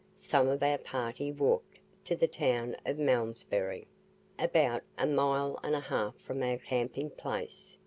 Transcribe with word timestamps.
Some 0.15 0.47
of 0.47 0.63
our 0.63 0.79
party 0.79 1.31
walked 1.31 1.77
to 2.05 2.15
the 2.15 2.27
town 2.27 2.75
of 2.87 2.97
Malmsbury, 2.97 3.85
about 4.39 4.81
a 4.97 5.05
mile 5.05 5.59
and 5.63 5.75
a 5.75 5.79
half 5.79 6.17
from 6.17 6.41
our 6.41 6.57
camping 6.57 7.11
place. 7.11 7.77